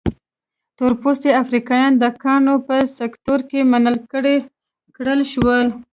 تور 0.77 0.91
پوستي 1.01 1.29
افریقایان 1.41 1.91
د 1.97 2.03
کانونو 2.23 2.53
په 2.67 2.75
سکتور 2.97 3.39
کې 3.49 3.59
منع 3.71 3.93
کړل 4.97 5.19
شول. 5.31 5.67